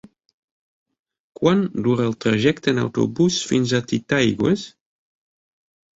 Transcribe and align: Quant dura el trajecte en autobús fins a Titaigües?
Quant 1.41 1.61
dura 1.87 2.07
el 2.11 2.17
trajecte 2.25 2.73
en 2.77 2.81
autobús 2.85 3.39
fins 3.53 3.75
a 3.81 3.85
Titaigües? 3.93 4.65